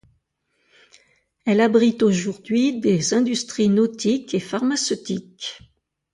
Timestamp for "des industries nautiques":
2.79-4.33